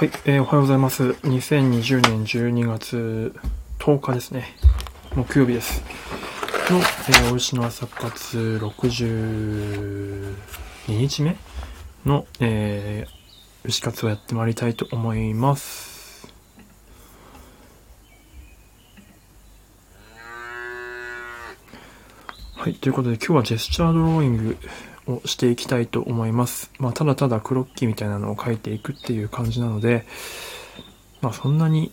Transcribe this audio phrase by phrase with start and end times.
[0.00, 1.10] はい、えー、おはようございます。
[1.10, 3.34] 2020年12月
[3.78, 4.56] 10日ですね。
[5.14, 5.82] 木曜日です。
[6.70, 10.34] の、えー、お牛の朝活62
[10.88, 11.36] 日目
[12.06, 16.32] の、えー、牛活をやってまいりたいと思います。
[22.56, 24.56] はい、ということで今日はジェスチャードローイング
[25.12, 26.70] をしていきたいと思います。
[26.78, 30.06] まあ、ただただクロッキーみたいなのを書いていくっていう感じなので、
[31.20, 31.92] まあ、そんなに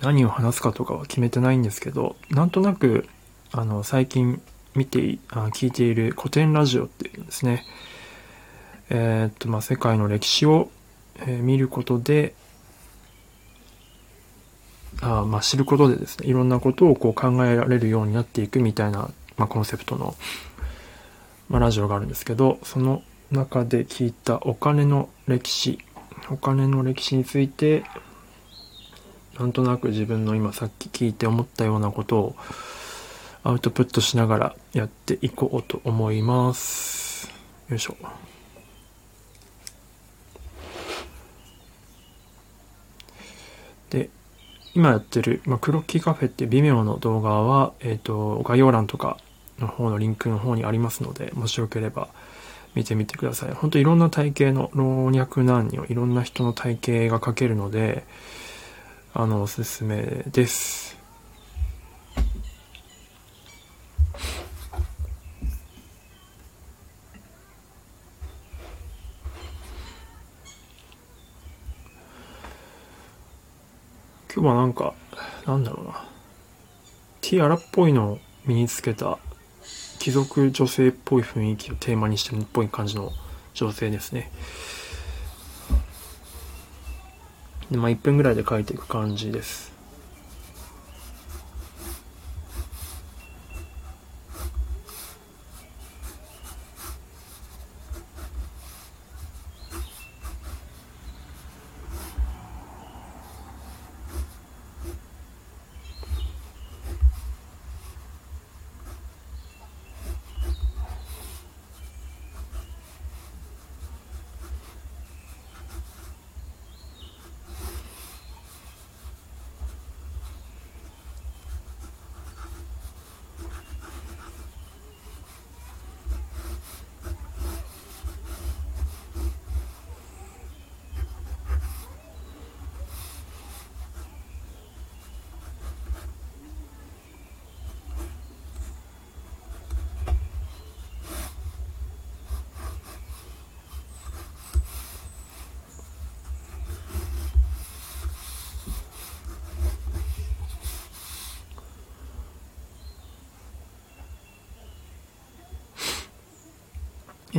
[0.00, 3.06] 何を話すかとかは決めてないんですけど、なんとなく、
[3.52, 4.40] あの、最近
[4.74, 7.64] 見て、あ聞いている古典ラジオっていうんですね。
[8.90, 10.70] えー、っと、まあ、世界の歴史を、
[11.20, 12.34] えー、見ることで、
[15.00, 20.16] あまあ、知ることでですね、いろんなことをこう考えられるようになっていくみたいな、まあ、コンセプトの
[21.48, 25.78] まあ、ラジオがあるんですけど、その中で聞いたお金の歴史、
[26.30, 27.84] お金の歴史について、
[29.38, 32.36] なんとなく自分の今さっき聞いて思ったようなことを
[33.44, 37.30] アウトプットしながらやっていこうと思います。
[37.70, 37.96] よいしょ。
[43.90, 44.10] で、
[44.74, 49.18] 今やってる、まあ、クロッキーカフェって微妙の動画は、えっ、ー、と、概要欄とか
[49.58, 52.08] の方のリンクの方にありますので、もしよければ
[52.74, 53.52] 見てみてください。
[53.52, 58.04] 本当いろんな体型の老若男女、いろんな人の体型が書けるので、
[59.14, 60.96] あの、おすすめです。
[74.32, 74.94] 今日はなんか、
[75.46, 76.04] なんだろうな。
[77.20, 79.18] ティアラっぽいのを身につけた
[79.98, 83.12] 貴族女性っぽい雰囲気をテーマにしてるっぽい感じの
[83.54, 84.30] 女性ですね。
[87.70, 89.77] でまあ1分ぐらいで描いていく感じです。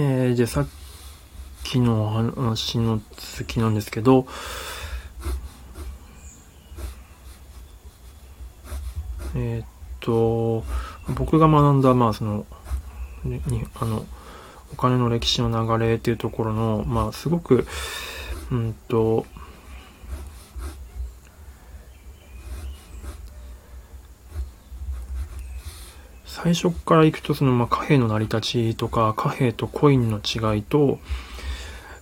[0.01, 0.67] えー、で、さっ
[1.65, 4.27] きの話の続きなんですけど、
[9.35, 9.67] えー、っ
[9.99, 10.63] と、
[11.15, 12.45] 僕が学んだ、まあ、その、
[13.25, 13.41] に
[13.75, 14.05] あの、
[14.71, 17.67] お金の歴史の流れっていうところの、まあ、すごく、
[18.51, 19.25] うんと、
[26.41, 30.99] 最初から行くと、その、まあ、貨幣の成り立ちとか、貨幣とコインの違いと、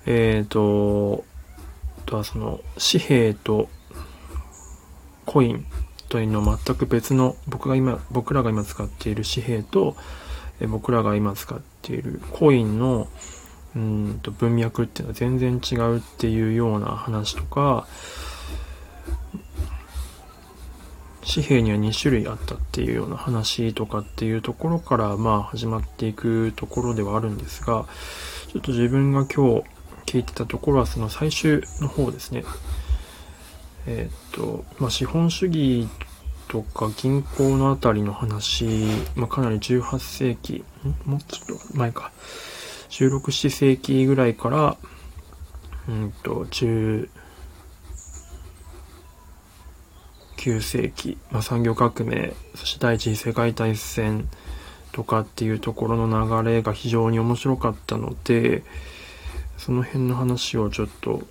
[0.05, 1.25] えっ、ー、と、
[1.97, 3.67] あとはその、紙幣と
[5.25, 5.65] コイン
[6.07, 9.95] というのを全く別の、僕が今、僕らが今使っている紙幣と、
[10.59, 13.07] え僕らが今使っているコインの、
[13.75, 17.87] うんと文脈っていうのは全然違うっていうような話とか、
[21.27, 27.85] 紙幣には2種類あったっていうような話とかっていうところからまあ始まっていくところではあるんですが、
[28.47, 29.63] ちょっと自分が今日
[30.05, 32.45] 聞いてたところはその最終の方ですね。
[33.85, 35.89] えっ、と、まあ資本主義
[36.47, 38.65] とか銀行のあたりの話、
[39.15, 41.09] まあかなり18世紀、ん？
[41.09, 42.11] もうちょっと前か。
[42.89, 44.77] 16、7世紀ぐらいから、
[45.89, 47.09] うんと、1、
[50.37, 54.29] 9世紀、まあ、産業革命、そして第一次世界大戦
[54.93, 58.63] とかっていうところの流れが非常に面白かったので、
[59.57, 61.23] その辺の話をちょっと、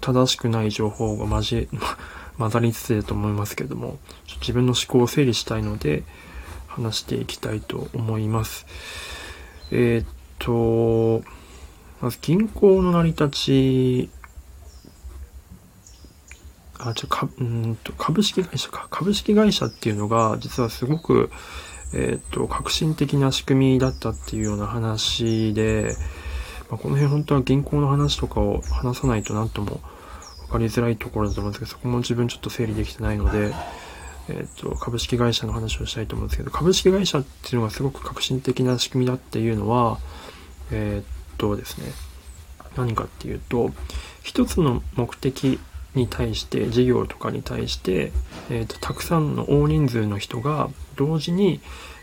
[0.00, 1.68] 正しくない情報が交え、
[2.38, 3.98] 混ざりつつだと思いますけども、
[4.40, 6.04] 自分の思考を整理したいので、
[6.68, 8.66] 話していきたいと思います。
[9.70, 10.06] えー、っ
[10.38, 11.24] と、
[12.00, 14.10] まず銀行の成り立ち
[16.82, 18.88] あ、ちょ、か、うんと、株式会社か。
[18.90, 21.30] 株式会社っていうのが、実はすごく、
[21.92, 25.94] えっ、と、革新的な仕組みだったっていうような話で、
[26.70, 29.80] まあ、この辺本当は銀行の話とかを話さないとなんとも
[30.46, 33.52] 分かりづらいところだと思うんですけど、そこも自分ちょっと整理できてないので、
[34.28, 39.98] えっ、と、株式会社の話をしたいと思うんですけど、株式会社っていうのがすごく革新的な仕組みだっていうのは、
[40.70, 41.92] えっ、とですね、
[42.76, 43.72] 何かっていうと、
[44.22, 45.58] 一つの目的
[45.94, 48.12] に対して、事業とかに対して、
[48.50, 51.60] えっ、と、たくさんの大人数の人が同時に、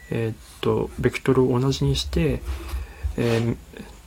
[0.09, 2.41] えっ、と、ベクトルを同じにして、
[3.17, 3.57] えー、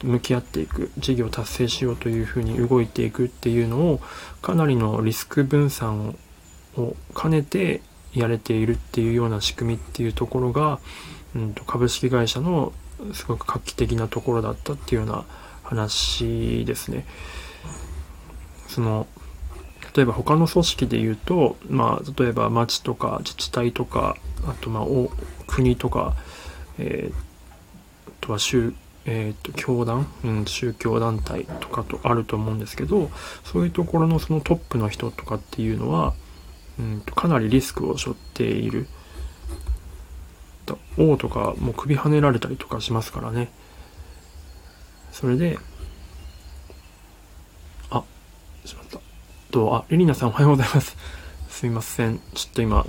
[0.03, 4.00] 向き合っていく事業を達成しようというふうに動いていくっていうのを
[4.41, 6.17] かなりのリスク分散
[6.76, 7.83] を兼ねて
[8.15, 10.81] やれているっていうような仕組みっていうところが、
[11.35, 12.73] うん、と株式会社の
[13.12, 15.25] すごく画期的なところだったっていうような
[15.62, 17.05] 話ですね。
[18.69, 19.06] その
[19.95, 24.17] 例えば他の組織で言うと、まあ、例えば町とか自治体とか
[24.47, 24.85] あとまあ
[25.47, 26.15] 国とか、
[26.79, 28.75] えー、あとは州
[29.07, 33.11] えーと、教団、うん、宗教団体とかとあると思うんですけど
[33.45, 36.13] そういうところのそのトップの人とかっていうのは、
[36.79, 38.87] うんと、かなりリスクを背負っている。
[40.99, 43.51] 王とかもう首跳ねられたりとかしますからね。
[45.13, 45.59] それで
[47.91, 48.05] あ
[48.65, 49.01] しまった。
[49.50, 50.97] とあリリナさんおはようございます
[51.50, 52.87] すいませんちょっと今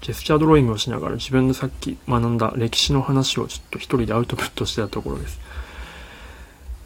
[0.00, 5.40] ジェスチャードローイングをしながら自分のさっき学んだ歴史の話をちょっと一人でアウトプットしてたところです。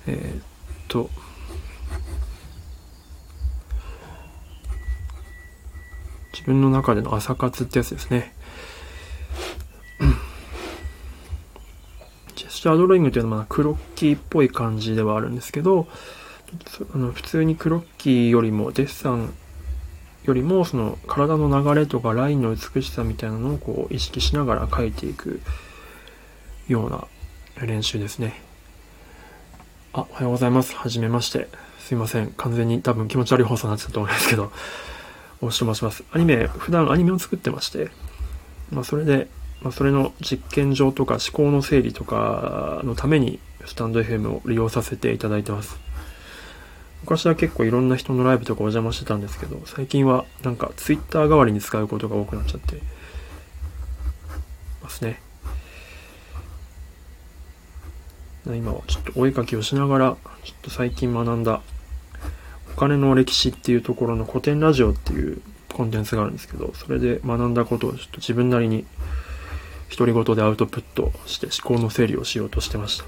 [0.07, 0.45] えー、っ
[0.89, 1.11] と、
[6.33, 8.33] 自分の中での朝活ってやつですね。
[12.35, 15.87] ジェスチャードローイングというのはクロッキーっぽい感じではあるんですけど、
[16.95, 19.33] あの普通にクロッキーよりもデッサン
[20.25, 25.41] よりもその体の流れとかラインの美しさみたいなのをこう意識しながら描いていく
[26.69, 27.07] ような
[27.67, 28.41] 練習ですね。
[29.93, 30.75] あ、おはようございます。
[30.77, 31.49] はじめまして。
[31.81, 32.31] すいません。
[32.37, 34.53] 完全に多分気持ち悪い放送になってたと思うんですけど、
[35.41, 36.05] おしと申します。
[36.13, 37.91] アニメ、普段アニメを作ってまして、
[38.71, 39.27] まあそれで、
[39.63, 45.90] まあそれの実験場とか思考の整理とかのためにスタンド FM を利用させていただいてます。
[47.03, 52.81] 昔は結構いろんな人のライブとかお邪魔してたんですけど、最近はなんか Twitter 代わりに使うことが多くなっちゃって
[54.83, 55.21] ますね。
[58.47, 61.61] 今はちょっとお絵かきをしながら、ちょっと最近学んだ
[62.75, 65.43] お金の歴史っていうところの古典ラジオっていう
[65.73, 68.87] コンテンツがあるんですけど、それで学んだことをちょっと自分なりに
[69.97, 73.05] 独り言でアウトプットして思考の整理をしようとしてました。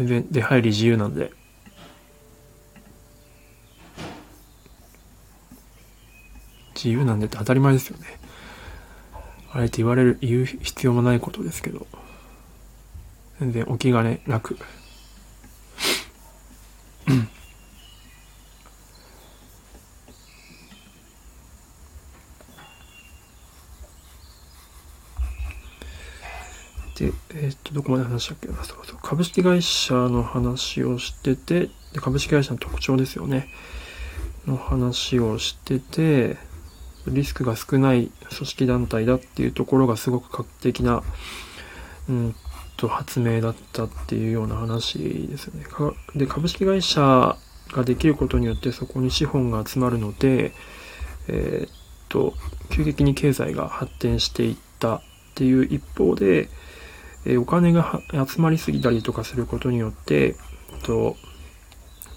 [0.00, 1.30] 全然出入り自由なんで。
[6.74, 8.06] 自由なんでって当たり前ですよね。
[9.52, 11.86] あえて言われる、言う必要もないことですけど。
[13.40, 14.56] 全然お気兼ねなく。
[27.00, 28.48] で、えー、っと、どこまで話したっけ？
[28.48, 28.98] な、そうそう。
[29.02, 33.48] 株式会社の話をしてて、で株式会社の特徴ですよね。
[34.46, 36.36] の話をしてて、
[37.06, 41.02] リスクが少ない組織団体だっていうところがすごく画期的な、
[42.10, 42.34] うん
[42.76, 45.64] と、発明だったっていうような話ですよね。
[46.16, 47.38] で、株式会社
[47.72, 50.52] ができることによってそこに資本が集まるので、
[51.28, 51.72] えー、っ
[52.10, 52.34] と、
[52.68, 55.02] 急激に経済が発展していったっ
[55.34, 56.50] ていう一方で、
[57.26, 60.36] えお金が集まりすぎたりとかすることによって、
[60.82, 61.16] と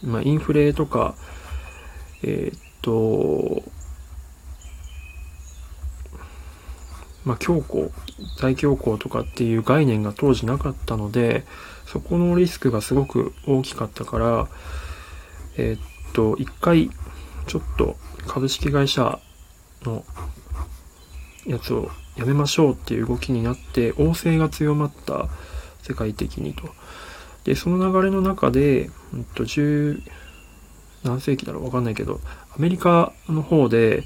[0.04, 1.16] まあ、インフレとか、
[2.24, 3.64] えー、っと、
[7.26, 7.90] まあ、恐慌、
[8.42, 11.46] 大恐慌とかっていう概念が当時なかったので、
[11.86, 14.48] そこのリスクがすごく大きかったから、
[15.58, 16.90] えー、っと、一回、
[17.48, 17.96] ちょっと
[18.28, 19.20] 株式会社
[19.84, 20.04] の
[21.46, 25.30] やつをやめましょうっていう動きになって、王政が強まった
[25.82, 26.70] 世界的にと。
[27.44, 30.02] で、その流れの中で、うんと、10、
[31.04, 32.22] 何世紀だろうわかんないけど、
[32.56, 34.04] アメリカの方で、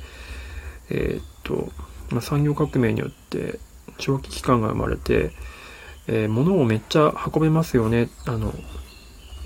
[0.89, 1.69] えー、っと、
[2.09, 3.59] まあ、産業革命によって
[3.97, 5.31] 長期期間が生まれて、
[6.07, 8.09] えー、物をめっちゃ運べますよね。
[8.25, 8.53] あの、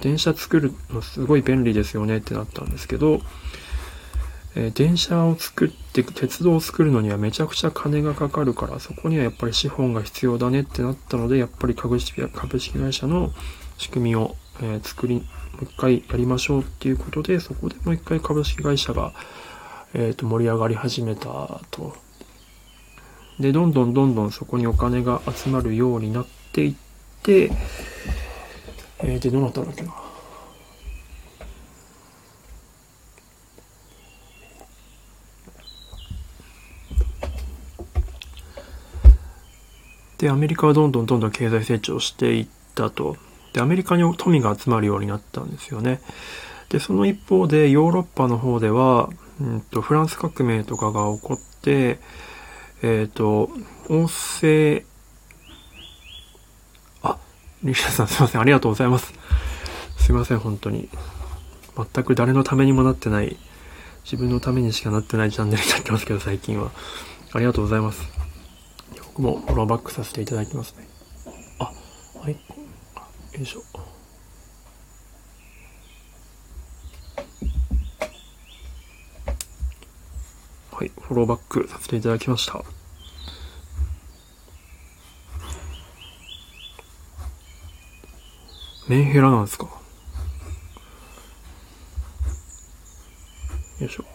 [0.02, 3.22] 電車作るのすごい便利ですよねってなったんですけど、
[4.56, 13.32] えー、電車を作って、鉄道を作るのにはめちゃくちゃ金がかかるから、そこにはやっぱり資本が必要だねってなったので、やっぱり株式株式会社の
[13.78, 15.22] 仕組みを、えー、作り、も
[15.62, 19.14] う一回やりましょうっていうことで、そこでもう一回株式会社が、
[19.94, 21.96] え、ー、と、盛り上がり始めたと。
[23.40, 26.74] で、どんどんどんどんそこにお金が集まるようになっていっ
[27.24, 27.52] て、
[29.00, 30.11] えー、で、どうなったんだっけな。
[40.22, 43.18] で、アメリカはどんどんどんどん経済成長していったと。
[43.54, 46.00] で、アメリカに富が集まるようになったんですよね。
[46.70, 49.10] で、その一方でヨーロッパの方では、
[49.42, 52.00] うんと、フランス革命とかが起こって、
[52.84, 53.50] えっ、ー、と、
[53.90, 54.86] 音声、
[57.02, 57.18] あ、
[57.64, 58.42] リシャさんすいません。
[58.42, 59.12] ありがとうございます。
[59.98, 60.88] すいません、本当に。
[61.76, 63.38] 全く誰のためにもなってない、
[64.04, 66.70] 自分のためにしかなってないチャンネルになってますけど、最近は。
[67.34, 68.21] ありがとうございます。
[69.14, 70.88] 僕もフォローバックさせていただきますね。
[71.60, 72.32] あ、はい。
[72.32, 72.38] よ
[73.42, 73.64] いしょ。
[80.72, 82.64] はい、フォローバックさせていただきました。
[88.88, 89.66] メンヘラなんですか？
[93.80, 94.06] よいしょ。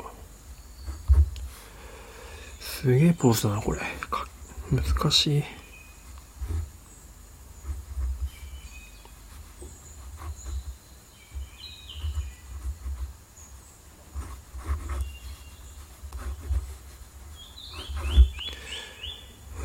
[2.60, 3.80] すげえポーズだな、これ。
[4.72, 5.44] 難しい。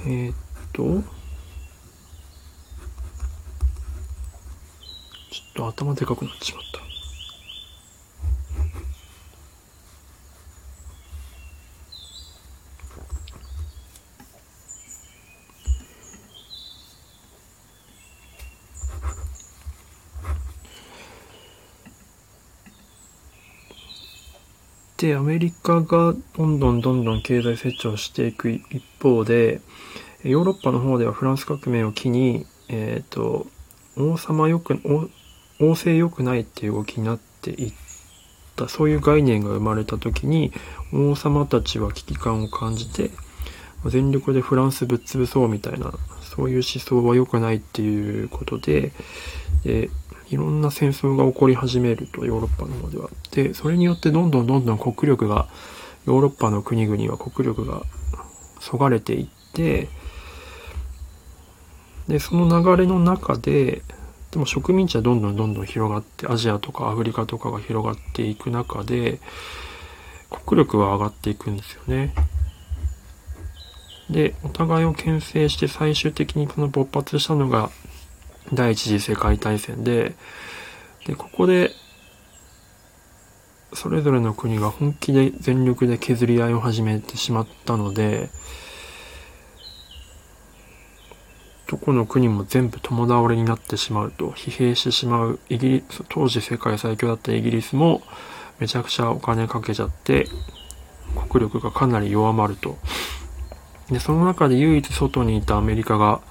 [0.04, 0.36] えー、っ
[0.74, 1.04] と、ちょっ
[5.54, 6.82] と頭でかくなってしまった。
[25.02, 29.60] で、アメリカがどんどんどんどん経済成長していく一方で、
[30.24, 33.48] ヨーロッパの方ではフランス革命を機に、えっ、ー、と、
[33.98, 34.80] 王様よく、
[35.60, 37.74] 王政良くないっていう動きになっていっ
[38.56, 40.54] た、そういう概念が生まれた時に、
[40.94, 43.10] 王様たちは危機感を感じて、
[43.88, 45.92] 全力でフランスぶっ潰そうみたいな、
[46.36, 48.94] そういう思想は良くないっていうことで、
[49.66, 49.90] で
[50.30, 53.10] いろんな戦争が起こり始めると、ヨーロッパの方では。
[53.32, 55.50] で、それによってどんどんどんどん国力が、
[56.06, 57.84] ヨーロッパの国々は国力が
[58.62, 59.90] そがれていって、
[62.08, 63.82] で、その流れの中で、
[64.32, 69.20] でも植民地はどんどんどんどん広がって、アジアとかアフリカとかが広がっていく中で、
[70.30, 72.16] 国力は上がっていくんですよね。
[74.12, 77.72] で、お互いを牽制して最終的にこの勃発したのが
[78.54, 80.14] 第一次世界大戦で、
[81.06, 81.72] で、ここで、
[83.74, 88.30] それぞれの国が本気で全力で削り合いを始めてしまったので、
[91.68, 98.02] どこの国も全部共倒れになってしまうと、疲弊してしまう、イギリス、当時世界最強だったイギリスも、
[98.60, 100.28] めちゃくちゃお金かけちゃって、
[101.30, 102.78] 国力がかなり弱まると。
[103.92, 106.22] で、その中で唯一外にいたアメリカが、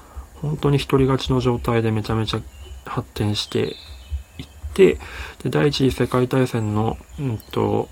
[0.40, 2.40] 本当に一人勝ちの状態でめちゃめちゃ
[2.87, 3.59] 発展して
[4.38, 4.99] いって、
[5.43, 7.88] で、第一次世界大戦の、うんと、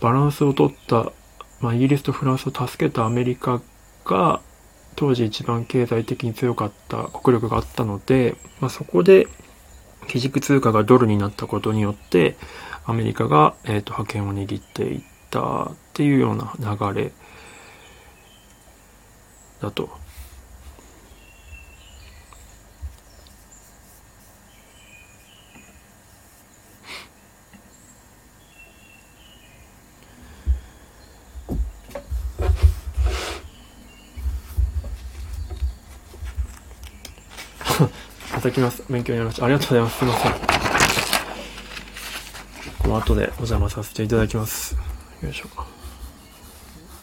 [0.00, 1.12] バランスを取った、
[1.60, 3.60] まあ、イギリスとフランスを助けたアメリカ
[4.06, 4.40] が、
[4.96, 9.26] 当時一番経済的に強かった国力があったので、まあ、そこで
[10.08, 12.36] 基軸通貨がドルになったことによって、
[12.86, 15.00] アメリカが、えーと、覇権を握っていっ
[15.30, 17.12] たっていうような流れ
[19.64, 19.88] だと
[38.34, 38.84] ただきます。
[38.90, 39.46] 勉強になりました。
[39.46, 39.98] ありがとうございます。
[39.98, 40.32] すいません。
[42.78, 44.76] この後でお邪魔させていただきます。
[45.22, 45.48] よいしょ。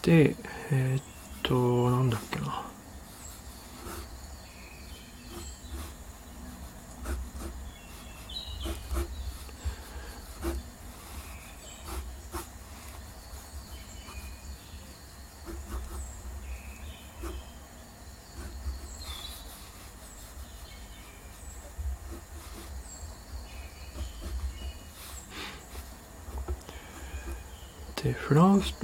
[0.04, 0.36] で、
[0.72, 1.04] えー、っ
[1.42, 2.51] と、なんだっけな。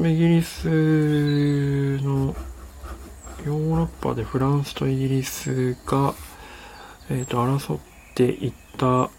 [0.06, 0.68] イギリス
[2.04, 2.36] の、
[3.46, 6.13] ヨーロッパでフランスとイギリスが、
[7.10, 7.80] えっ、ー、と、争っ
[8.13, 9.10] ていった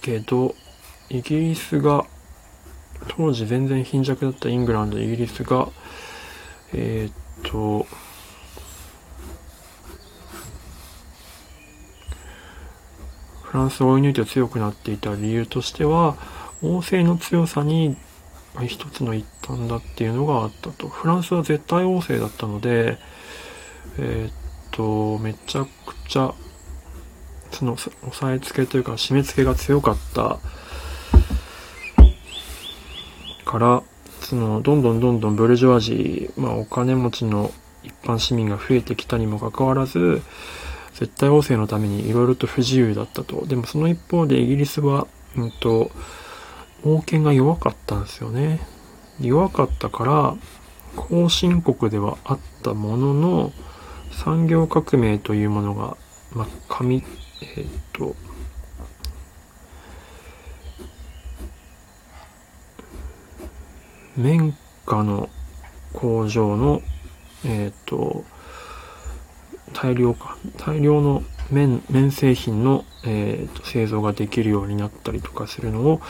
[0.00, 0.54] けど、
[1.10, 2.06] イギリスが、
[3.08, 5.68] 当時全然貧弱だったイングランド、イギリスが、
[6.72, 7.86] えっ、ー、と、
[13.42, 16.16] フランスを追い抜いて強くなっていた理由としては、
[16.64, 17.96] 王政の強さに
[18.66, 20.88] 一つの一端だっていうのがあったと。
[20.88, 22.98] フランスは絶対王政だったので、
[23.98, 24.32] えー、っ
[24.70, 26.34] と、めちゃくちゃ、
[27.50, 30.38] その、押さえつけというか締め付けが強かった
[33.44, 33.82] から、
[34.20, 37.52] その、どんどんどんどんブルジョワジー、まあお金持ちの
[37.82, 40.22] 一般市民が増えてきたにもかかわらず、
[40.94, 43.46] 絶対王政のために色々と不自由だったと。
[43.46, 45.06] でもその一方でイギリスは、
[45.36, 45.90] うんと、
[46.84, 48.60] 王権が弱かったんですよね。
[49.20, 50.36] 弱かったから、
[50.96, 53.52] 後進国ではあったものの、
[54.12, 55.96] 産業革命というものが、
[56.32, 57.02] まあ、紙、
[57.56, 58.14] えっ、と、
[64.16, 65.28] 綿花の
[65.92, 66.82] 工場の、
[67.44, 68.24] えっ、と、
[69.72, 76.00] 大量か、大量の綿、綿製品の、えーと製造ができるようになったりとかするのを、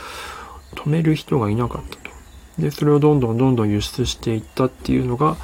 [0.75, 2.11] 止める人がいなかったと。
[2.59, 5.37] で、それをどんどんどんどん輸出していったっていうのが、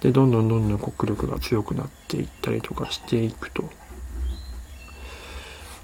[0.00, 3.64] で、どんどんどんどん国力が強くなっていったりとかしていくと。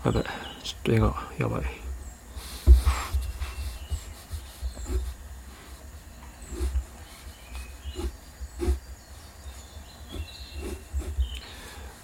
[0.05, 0.25] やばい。
[0.63, 1.63] ちょっと絵がやばい。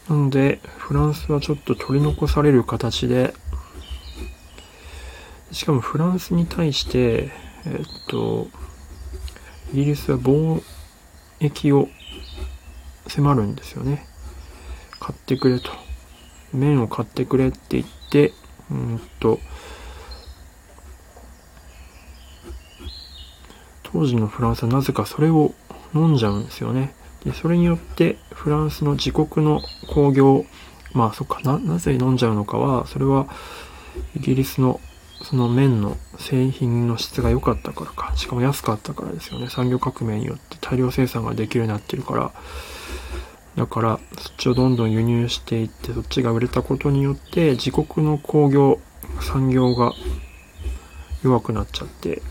[0.08, 3.34] なので、フランスはちょっと取り残される形で、
[5.56, 7.32] しかもフランスに対して、
[7.64, 8.46] えっと、
[9.72, 10.62] イギリスは貿
[11.40, 11.88] 易を
[13.06, 14.06] 迫るんですよね。
[15.00, 15.70] 買ってくれと。
[16.52, 18.34] 麺を買ってくれって言って、
[18.70, 19.40] うんと、
[23.82, 25.54] 当時のフランスはなぜかそれを
[25.94, 26.94] 飲んじゃうんですよね。
[27.24, 30.44] で、それによってフランスの自国の工業、
[30.92, 33.26] まあそっかな、なぜ飲んじゃうのかは、それは
[34.14, 34.82] イギリスの
[35.28, 39.48] その麺の製品の質が良かったからか、しかも安かったからですよね。
[39.50, 42.32] 産業革命によって大量生産ができるようになってるから、
[43.56, 48.78] だから、そっちをどんどん輸入していって、そっちが売れたことによって、自国の工業、
[49.20, 49.94] 産業が
[51.24, 52.22] 弱くなっちゃって、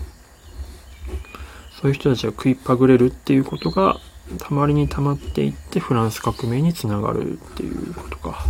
[1.81, 3.99] そういう人たちが食いっぱぐれるっていうことが、
[4.39, 8.45] たまりに溜まっていって、フランス革命につながるっていうことか。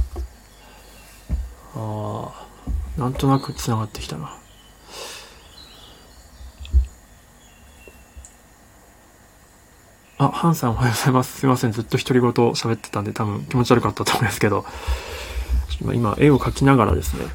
[1.73, 2.44] ああ。
[2.97, 4.37] なんとなく繋がってきたな。
[10.17, 11.39] あ、ハンさんおはようございます。
[11.39, 11.73] すいません。
[11.73, 14.65] ずっと独り言喋ってたんで多分気持ち悪かったと思うんですけど、
[15.93, 17.25] 今絵を描きながらですね、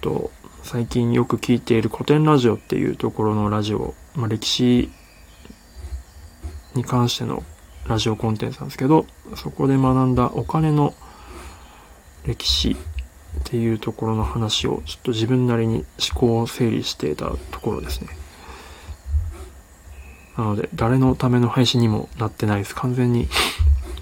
[0.00, 0.30] と、
[0.62, 4.90] 最近よく聞いている古典ラジオっていうところのラジオ、まあ、歴史
[6.74, 7.42] に関しての
[7.86, 9.04] ラジオコンテンツなんですけど、
[9.36, 10.94] そこで学んだお金の
[12.24, 12.78] 歴史
[13.40, 18.08] っていうところの話をちょっと自分なりに思考を整理していたところですね。
[20.36, 22.74] なので、誰のための配信にもなってないです。
[22.74, 23.28] 完全に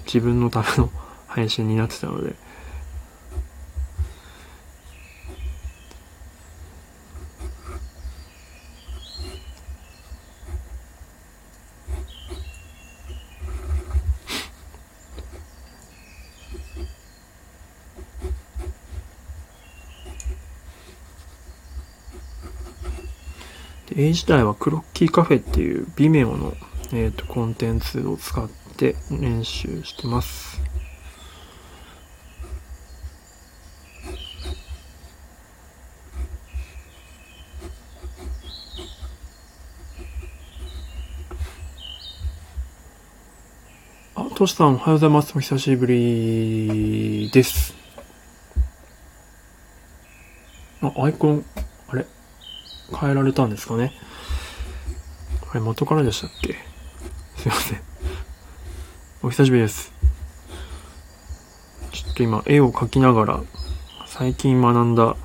[0.05, 0.89] 自分のための
[1.27, 2.35] 配信になってたので、
[23.95, 26.53] A 時代はクロッキーカフェっていう Vimeo の、
[26.93, 30.59] えーと、コンテンツを使って練習してます。
[44.15, 45.33] あ、トシさんおはようございます。
[45.35, 47.75] お久しぶりです。
[50.81, 51.45] あ、アイコン
[52.95, 53.93] 変えられたんですかね。
[55.41, 56.55] これ元からでしたっけ？
[57.37, 57.81] すいません。
[59.21, 59.91] お久しぶりです。
[61.91, 63.41] ちょっと今絵を描きながら
[64.05, 65.15] 最近学んだ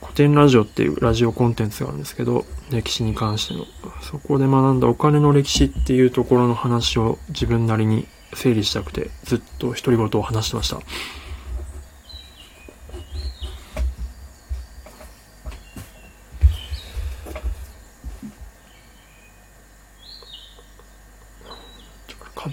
[0.00, 3.66] 古典ラジオっていうラジオコンテンツがあるんですけど、歴史に関しての。
[4.02, 10.78] そこで学んだお金の歴史っていうところの話を自分なりに整理したくてずっと独り言を話してました。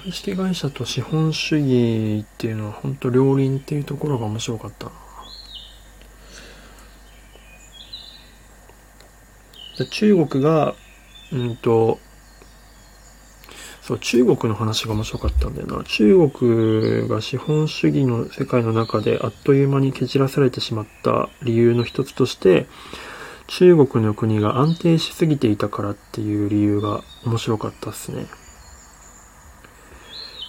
[0.02, 4.92] 株式会社と資本主義っていうのは本当両輪っていうところが面白かったな。
[9.92, 10.74] 中国が、
[11.32, 12.00] うんと、
[13.84, 15.84] そう、中国の話が面白かったんだよな。
[15.84, 22.66] 中国が資本主義の世界の中であっという間に蹴散らされてしまった理由の一つとして、
[23.46, 28.26] 中国の国が安定しすぎていたからっていう理由が面白かったっすね。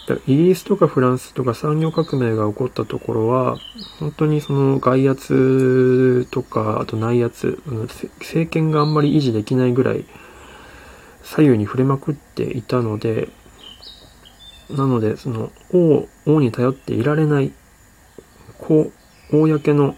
[0.08, 3.58] だからイギリスとかフランスとか産業革命が起こったところは、
[4.00, 7.62] 本当にその外圧とか、あと内圧、
[8.18, 10.04] 政権があんまり維持できないぐらい
[11.22, 13.28] 左右に触れまくっていたので、
[14.70, 17.52] なので、その王、王に頼っていられない、
[18.58, 18.90] こ
[19.30, 19.96] う、公の、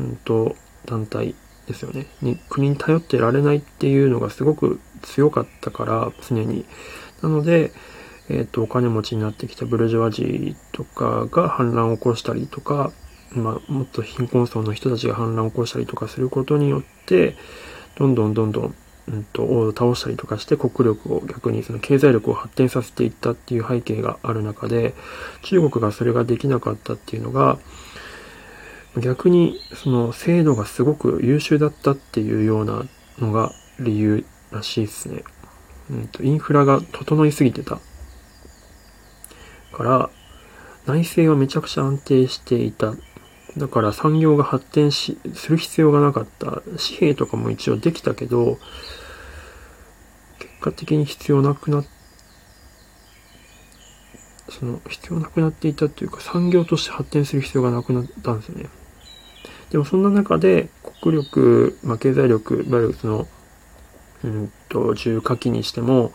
[0.00, 0.56] うんと、
[0.86, 1.34] 団体
[1.66, 2.06] ですよね。
[2.22, 6.64] に、国に頼っていられないっていうのがすごく強かったから、常に。
[7.22, 7.72] なので、
[8.28, 12.92] えっ、ー、と、お金持ちになってきたブルジョワジーとかが反乱を起こしたりとか、
[13.32, 17.36] まあ、もっと貧困層の人たちが反乱を起こしたりとかすることによって、
[17.96, 18.74] どんどんどんどん、
[19.08, 24.94] うんと、王を倒したりとかして国力を逆にその経済力を発展させていったっていう背景がある中で、
[25.42, 27.58] 中国がそれができなかったっていうのが、
[28.98, 32.84] 逆にその制度がすごく優秀だったっていうような
[33.18, 35.22] のが理由らしいですね。
[35.90, 37.78] うんと、インフラが整いすぎてた。
[39.76, 40.10] から、
[40.86, 42.94] 内政はめちゃくちゃ安定していた。
[43.56, 46.46] だから産業が発展し、する必要がなかった。
[46.46, 48.58] 紙幣とかも一応できたけど、
[50.38, 51.86] 結果的に必要なくなっ
[54.48, 58.68] その必要なくなっていたっていうか産業として発展する必要がなくなったんですよね。
[59.70, 60.68] でもそんな中で
[61.02, 63.28] 国力、まあ、経済力、いわゆるその、
[64.24, 66.12] うんと、重火器にしても、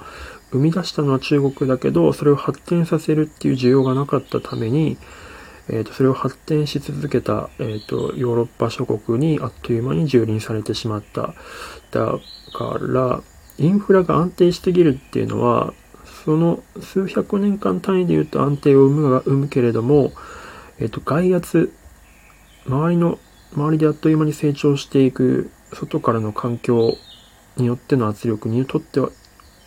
[0.51, 4.97] 生み出したのは中国だけど、それを発展させるっていう需要がなかったために、
[5.69, 11.33] えっ、ー、と、それを発展し続けた、えっ、ー、と、ヨーロッパ諸国にあっという間に蹂躙されてしまった。
[11.91, 12.19] だ
[12.53, 13.21] から、
[13.57, 15.73] インフラが安定しすぎるっていうのは、
[16.25, 20.11] その数百年間単位で言うと安定を生むが生むけれども、
[20.79, 21.73] えっ、ー、と、外圧、
[22.67, 23.19] 周りの
[23.53, 26.95] 周りであっという間に成長していく外からの環境
[27.57, 29.09] によっての圧力にとっては、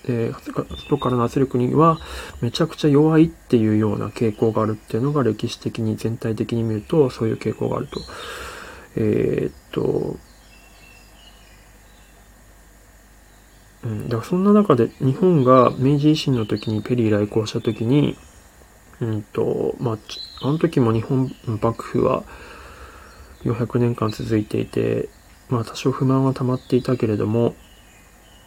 [0.06, 1.98] えー、外からの圧力には
[2.40, 8.00] めちゃくちゃ弱いっていうような傾向があるっていうのが歴史的に全体的に見るとそういう傾向があると。
[8.96, 10.16] えー、っと、
[13.84, 18.16] うん、だからそんな中で日本が明治維新の時にペリー来航した時に、
[19.00, 19.98] うんと、まあ、
[20.42, 22.24] あの時も日本幕府は、
[23.44, 25.08] 400年間続いていて、
[25.48, 27.54] まあ多少不満は溜まっていたけれども、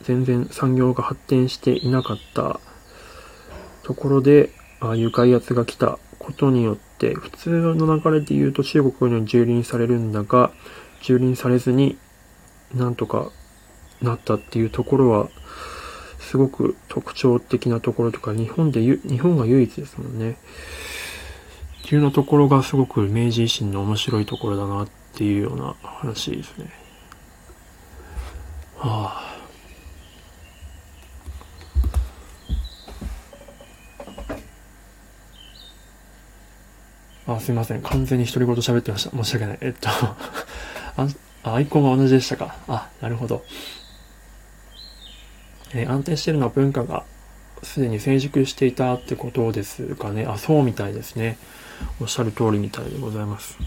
[0.04, 2.60] 全然産業が発展していなかった
[3.84, 10.52] ところで、ああいう外圧が来たことによって、普通の流れで言うと中国に蹂躙されるんだが、
[11.02, 11.98] 蹂躙されずに
[12.74, 13.32] なんとか
[14.02, 15.30] なったっていうところは、
[16.20, 20.38] すごく特徴的なところとか、日本で日本が唯一ですもんね。
[21.86, 26.70] っていうのところがすごく明治維新の面白いところだなっていうような話ですね。
[28.76, 29.27] はあ。
[37.28, 37.82] あ、すいません。
[37.82, 39.12] 完全に独り言喋ってました。
[39.12, 39.58] 申し訳ない。
[39.62, 39.90] えっと
[41.44, 42.56] あ、アイコンが同じでしたか。
[42.68, 43.44] あ、なるほど。
[45.74, 47.04] えー、安定してるのは文化が
[47.64, 50.26] すでに成熟していたってことですかね。
[50.26, 51.38] あ、そうみたいですね。
[52.00, 53.58] おっしゃる通りみたいでございます。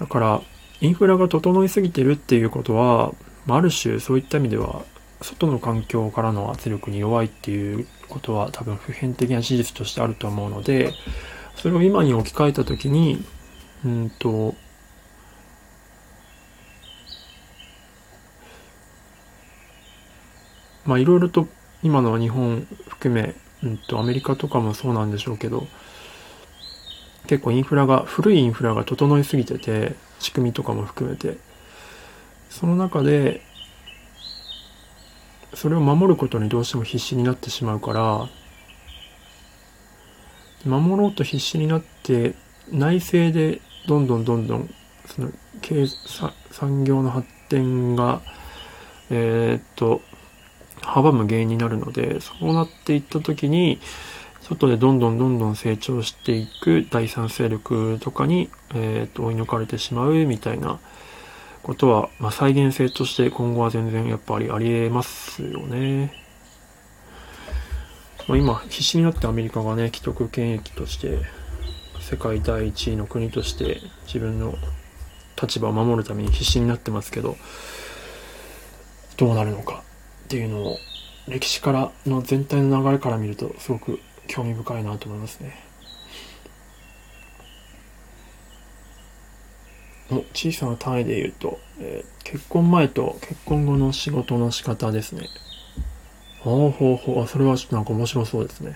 [0.00, 0.42] だから、
[0.80, 3.12] インフラが整いすぎてるっていうことは、
[3.48, 4.82] ある種そういった意味では、
[5.22, 10.94] 外の環境からの圧力に弱いっていうことは多分普遍的な事実としてあると思うので、
[11.60, 13.22] それを今に置き換えたときに、
[13.84, 14.54] うんと、
[20.86, 21.46] まあいろいろと
[21.82, 25.66] 今の日本含め、うんとアメリカとかもそうなんでしょうけど、
[27.26, 31.36] 結構インフラが、古いインフラが整いすぎてて、仕組みとかも含めて。
[32.48, 33.42] その中で、
[35.52, 38.39] それを守ることにどうしても必死になってしまうから、
[40.64, 42.34] 守ろうと必死になって、
[42.70, 44.70] 内政でどんどんどんどん、
[45.06, 45.86] その、経、
[46.50, 48.22] 産業の発展が、
[49.10, 50.02] えー、っと、
[50.82, 53.80] 阻む原因になるので、そうなっていったときに、
[54.42, 60.80] 外でどんどんどんどん成長していく第三勢力とかに、えっ、と、追い抜かれてしまうみたいな
[61.62, 66.12] ことは、まあ、再現性として今後は全然やっぱりありえますよね。
[68.28, 71.18] まあ、今必死になってアメリカがね既得権益として
[72.00, 74.54] 世界第一位の国として自分の
[75.40, 77.36] 立場を守るために必死になってますけど
[79.16, 79.82] どうなるのか
[80.24, 80.78] っていうのを
[81.28, 85.70] 歴史からの全体の流れから見るとすごく興味深いなと思いますね。
[90.10, 95.28] お小さな単位で言うと、えー、結婚前と結婚後の仕事の仕方ですね。
[96.42, 98.74] ほうほうほう、あ、それはちょっとなんか面白そうですね。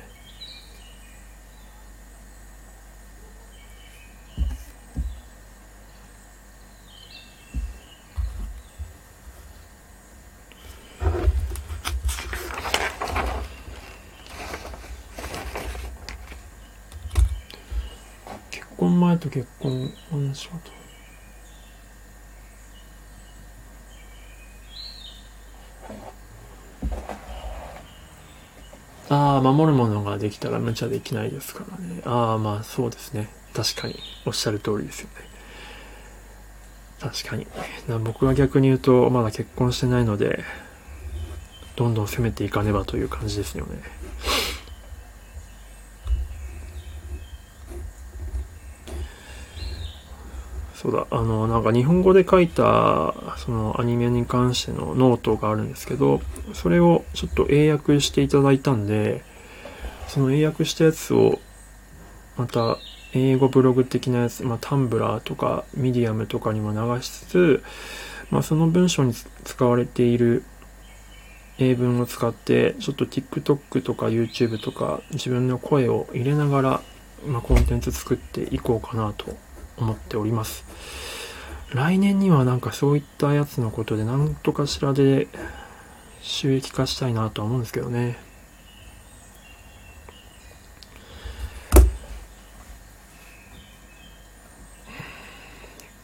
[18.51, 20.84] 結婚前と結婚後の仕事。
[29.15, 32.03] ああ、守るものができたら無茶できないですからね。
[32.05, 33.29] ああ、まあそうですね。
[33.55, 33.97] 確かに。
[34.27, 35.15] おっしゃる通りですよね。
[37.01, 37.47] 確かに。
[38.03, 40.43] 僕は逆に言うと、まだ結婚してないので、
[41.77, 43.79] どんどん攻めていかねばという感じですよね。
[50.85, 56.21] そうだ、あの、なんか日本語で書いた、そのアニメに関してのノートがあるんですけど、
[56.53, 59.25] それをちょっと英訳していただいたんで、
[60.09, 61.41] その英訳したやつを、
[62.37, 62.77] また、
[63.15, 67.63] 英語ブログ的なやつ、まあ、タンブラーとか、ミディアムとかにも流しつつ、
[68.31, 70.45] まあ、その文章に使われている
[71.59, 76.81] 英文を使って、ちょっと TikTok とか YouTube とか、自分の声を入れながら、
[77.27, 79.35] まあ、コンテンツ作っていこうかなと
[79.77, 80.65] 思っております。
[81.73, 85.29] 来年にはなんかそういったやつのことで何とかしらで
[86.23, 88.17] 収益化したいなとは思うんですけどね。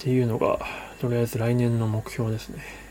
[0.01, 0.59] っていうのが、
[1.01, 2.90] とりあえず来年の目標ですね。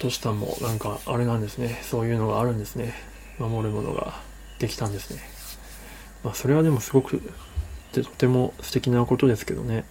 [0.00, 1.78] トシさんもなんかあれなんですね。
[1.82, 2.94] そういうのがあるんですね。
[3.38, 4.14] 守るものが
[4.58, 5.20] できたんですね。
[6.24, 7.20] まあ、それはでもすごく、
[7.92, 9.84] とても素敵なことですけどね。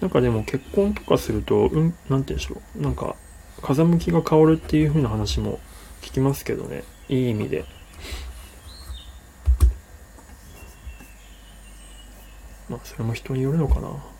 [0.00, 2.80] なんかでも結婚とかすると、うん、なんて言うんでしょう。
[2.80, 3.16] なんか、
[3.60, 5.58] 風向きが変わるっていう風な話も
[6.00, 6.84] 聞きますけどね。
[7.08, 7.64] いい意味で。
[12.68, 14.13] まあ、それも人によるのかな。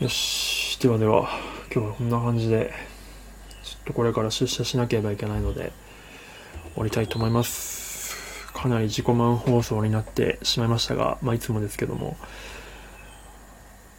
[0.00, 0.76] よし。
[0.80, 1.28] ではでは、
[1.72, 2.72] 今日はこんな感じで、
[3.62, 5.72] ちょっとこれから出社しなければいけないので、
[6.72, 8.52] 終わりたいと思います。
[8.52, 12.16] かなり自己満放送になってしまいましたが、まあいつもですけども、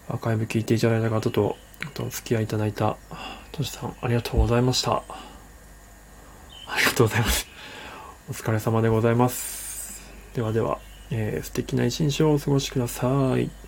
[0.09, 1.55] アーカイブ聞いていただいた方と、
[1.85, 2.97] あとお付き合いいただいた、
[3.53, 5.01] としさん、ありがとうございました。
[6.67, 7.47] ありがとうございます。
[8.29, 10.03] お疲れ様でございます。
[10.33, 10.79] ではでは、
[11.09, 13.64] えー、素敵な一日をお過ごしください。